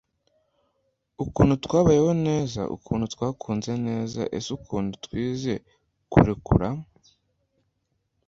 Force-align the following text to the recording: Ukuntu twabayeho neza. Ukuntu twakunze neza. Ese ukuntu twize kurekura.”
Ukuntu 1.23 1.53
twabayeho 1.65 2.11
neza. 2.27 2.61
Ukuntu 2.75 3.05
twakunze 3.13 3.71
neza. 3.87 4.21
Ese 4.37 4.49
ukuntu 4.57 4.91
twize 5.05 5.53
kurekura.” 6.11 6.69